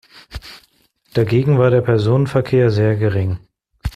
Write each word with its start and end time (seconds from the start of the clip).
Dagegen 1.13 1.59
war 1.59 1.69
der 1.69 1.81
Personenverkehr 1.81 2.71
sehr 2.71 2.95
gering. 2.95 3.37